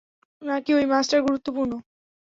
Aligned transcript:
নাকি 0.41 0.71
ওই 0.73 0.85
মাস্টার 0.91 1.19
গুরুত্বপূর্ণ? 1.21 1.71